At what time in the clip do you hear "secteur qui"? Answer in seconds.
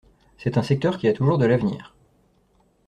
0.63-1.07